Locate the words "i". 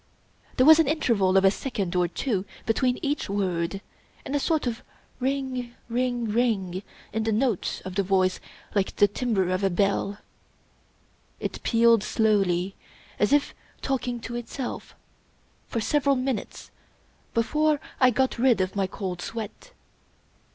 17.99-18.09